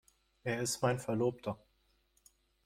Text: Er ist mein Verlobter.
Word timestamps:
Er 0.43 0.61
ist 0.63 0.81
mein 0.81 0.97
Verlobter. 0.97 1.59